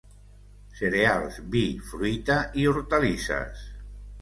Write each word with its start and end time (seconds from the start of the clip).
Cereals, 0.77 1.37
vi, 1.55 1.63
fruita 1.91 2.39
i 2.63 2.67
hortalisses. 2.73 3.63